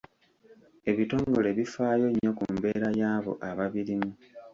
Ebitongole 0.91 1.49
bifaayo 1.57 2.05
nnyo 2.11 2.31
ku 2.37 2.45
mbeera 2.55 2.89
y'abo 2.99 3.31
ababirimu. 3.49 4.11